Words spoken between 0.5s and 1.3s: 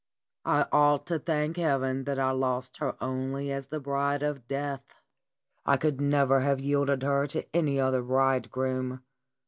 ought to